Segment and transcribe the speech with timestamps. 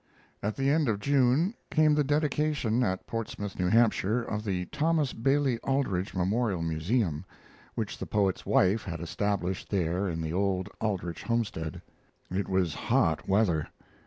[0.41, 5.13] At the end of June came the dedication at Portsmouth, New Hampshire, of the Thomas
[5.13, 7.23] Bailey Aldrich Memorial Museum,
[7.75, 11.83] which the poet's wife had established there in the old Aldrich homestead.
[12.31, 13.67] It was hot weather.